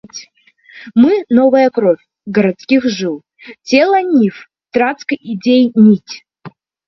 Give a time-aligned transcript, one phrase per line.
[0.95, 3.21] Мы новая кровь городских жил,
[3.61, 6.25] тело нив, ткацкой идей нить.